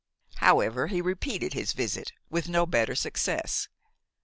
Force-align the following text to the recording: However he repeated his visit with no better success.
However 0.37 0.87
he 0.87 0.99
repeated 0.99 1.53
his 1.53 1.73
visit 1.73 2.11
with 2.27 2.49
no 2.49 2.65
better 2.65 2.95
success. 2.95 3.67